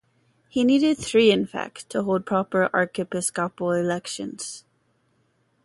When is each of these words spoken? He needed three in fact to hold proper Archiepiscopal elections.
He 0.49 0.63
needed 0.63 0.97
three 0.97 1.29
in 1.29 1.45
fact 1.45 1.87
to 1.91 2.01
hold 2.01 2.25
proper 2.25 2.71
Archiepiscopal 2.73 3.69
elections. 3.79 4.65